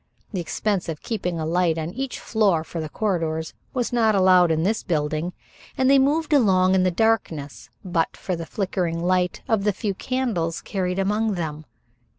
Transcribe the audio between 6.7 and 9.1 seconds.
in the darkness, but for the flickering